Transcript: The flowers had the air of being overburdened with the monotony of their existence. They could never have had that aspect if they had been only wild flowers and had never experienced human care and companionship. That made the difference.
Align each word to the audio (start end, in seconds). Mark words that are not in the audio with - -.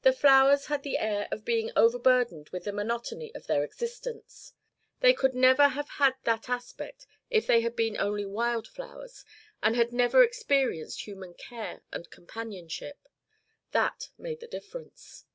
The 0.00 0.14
flowers 0.14 0.68
had 0.68 0.84
the 0.84 0.96
air 0.96 1.28
of 1.30 1.44
being 1.44 1.70
overburdened 1.76 2.48
with 2.48 2.64
the 2.64 2.72
monotony 2.72 3.30
of 3.34 3.46
their 3.46 3.62
existence. 3.62 4.54
They 5.00 5.12
could 5.12 5.34
never 5.34 5.68
have 5.68 5.86
had 6.00 6.14
that 6.24 6.48
aspect 6.48 7.06
if 7.28 7.46
they 7.46 7.60
had 7.60 7.76
been 7.76 7.98
only 8.00 8.24
wild 8.24 8.66
flowers 8.66 9.22
and 9.62 9.76
had 9.76 9.92
never 9.92 10.22
experienced 10.22 11.02
human 11.06 11.34
care 11.34 11.82
and 11.92 12.08
companionship. 12.10 13.06
That 13.72 14.08
made 14.16 14.40
the 14.40 14.46
difference. 14.48 15.26